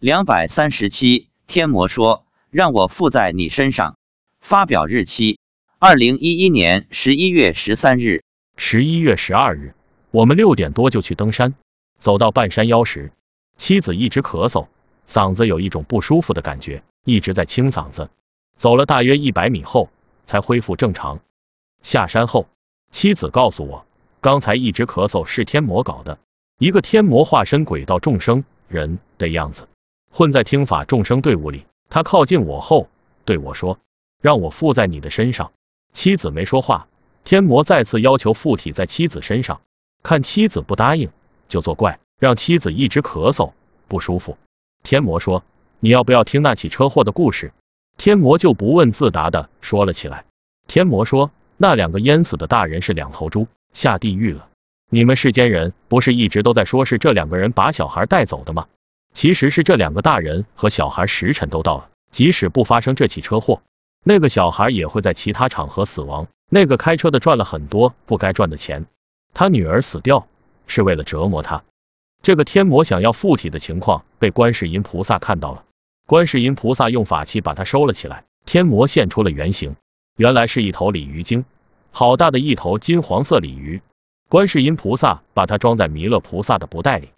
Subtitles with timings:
[0.00, 3.96] 两百三十七，天魔说让我附在你身上。
[4.40, 5.40] 发表日期：
[5.80, 8.22] 二零一一年十一月十三日。
[8.56, 9.74] 十一月十二日，
[10.12, 11.54] 我们六点多就去登山，
[11.98, 13.10] 走到半山腰时，
[13.56, 14.68] 妻子一直咳嗽，
[15.08, 18.08] 嗓子有一种不舒服的感觉，一直在清嗓子。
[18.56, 19.90] 走了大约一百米后，
[20.26, 21.18] 才恢复正常。
[21.82, 22.46] 下山后，
[22.92, 23.84] 妻子告诉我，
[24.20, 26.20] 刚才一直咳嗽是天魔搞的，
[26.60, 29.66] 一个天魔化身鬼道众生人的样子，
[30.18, 31.64] 混在听法众生队伍里。
[31.88, 32.88] 他靠近我后，
[33.24, 33.78] 对我说，
[34.20, 35.52] 让我附在你的身上。
[35.92, 36.88] 妻子没说话。
[37.22, 39.60] 天魔再次要求附体在妻子身上，
[40.02, 41.10] 看妻子不答应，
[41.48, 43.52] 就作怪，让妻子一直咳嗽
[43.86, 44.36] 不舒服。
[44.82, 45.44] 天魔说
[45.78, 47.52] ：“你要不要听那起车祸的故事？”
[47.96, 50.24] 天魔就不问自答的说了起来。
[50.66, 54.48] 天魔说：“那两个淹死的大人是两头猪，下地狱了。
[54.90, 58.66] 你们世间人不是一直都在说是这两个人把小孩带走的吗？
[59.18, 63.62] 其实是这两个大人和小孩时辰都到了，即使不发生这起车祸，
[64.04, 68.86] 那个小孩也会在其他场合死亡。”那个开车的赚了很多不该赚的钱，
[69.34, 70.28] 他女儿死掉
[70.68, 71.64] 是为了折磨他。
[72.22, 75.64] 这个天魔想要附体的情况被观世音菩萨看到了，
[76.06, 78.24] 观世音菩萨用法器把他收了起来。
[78.46, 79.74] 天魔现出了原形，
[80.16, 81.44] 原来是一头鲤鱼精，
[81.90, 83.82] 好大的一头金黄色鲤鱼。
[84.28, 87.08] 观世音菩萨把它装在弥勒菩萨的布袋里，